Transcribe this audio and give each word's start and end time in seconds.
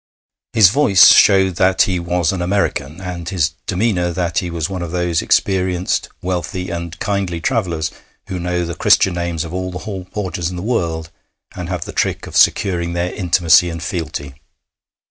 His 0.53 0.69
voice 0.69 1.09
showed 1.11 1.57
that 1.57 1.83
he 1.83 1.99
was 1.99 2.31
an 2.31 2.41
American, 2.41 3.01
and 3.01 3.29
his 3.29 3.49
demeanour 3.67 4.11
that 4.11 4.39
he 4.39 4.49
was 4.49 4.67
one 4.67 4.81
of 4.81 4.89
those 4.89 5.21
experienced, 5.21 6.09
wealthy, 6.23 6.71
and 6.71 6.97
kindly 6.97 7.39
travellers 7.39 7.91
who 8.27 8.39
know 8.39 8.65
the 8.65 8.73
Christian 8.73 9.13
names 9.13 9.43
of 9.43 9.53
all 9.53 9.69
the 9.69 9.77
hall 9.85 10.05
porters 10.05 10.49
in 10.49 10.55
the 10.55 10.63
world, 10.63 11.11
and 11.55 11.69
have 11.69 11.85
the 11.85 11.93
trick 11.93 12.25
of 12.25 12.35
securing 12.35 12.93
their 12.93 13.13
intimacy 13.13 13.69
and 13.69 13.83
fealty. 13.83 14.33